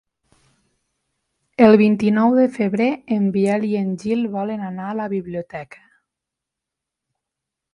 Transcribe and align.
El 1.65 1.77
vint-i-nou 1.81 2.33
de 2.39 2.45
febrer 2.55 2.87
en 3.17 3.27
Biel 3.35 3.67
i 3.73 3.75
en 3.83 3.93
Gil 4.05 4.25
volen 4.37 4.65
anar 4.71 4.89
a 4.93 4.97
la 5.01 5.07
biblioteca. 5.13 5.85